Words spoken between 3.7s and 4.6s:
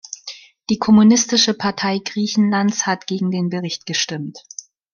gestimmt.